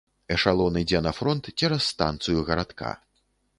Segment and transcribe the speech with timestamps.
[0.35, 2.95] Эшалон ідзе на фронт цераз станцыю гарадка.